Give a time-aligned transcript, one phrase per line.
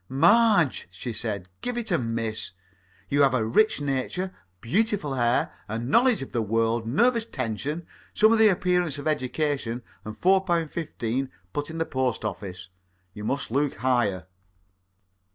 [0.09, 2.53] "Marge," she said, "give it a miss.
[3.07, 8.31] You have a rich nature, beautiful hair, a knowledge of the world, nervous tension, some
[8.33, 12.69] of the appearance of education, and four pound fifteen put by in the Post Office.
[13.13, 14.25] You must look higher."